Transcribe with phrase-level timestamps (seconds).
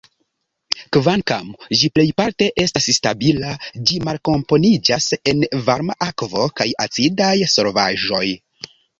[0.95, 1.49] Kvankam
[1.81, 3.51] ĝi plejparte estas stabila,
[3.89, 8.23] ĝi malkomponiĝas en varma akvo kaj acidaj solvaĵoj.